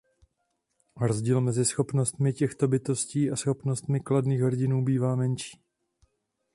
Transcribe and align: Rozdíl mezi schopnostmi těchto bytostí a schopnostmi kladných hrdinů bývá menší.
Rozdíl 0.97 1.41
mezi 1.41 1.65
schopnostmi 1.65 2.33
těchto 2.33 2.67
bytostí 2.67 3.31
a 3.31 3.35
schopnostmi 3.35 3.99
kladných 3.99 4.41
hrdinů 4.41 4.85
bývá 4.85 5.15
menší. 5.15 5.61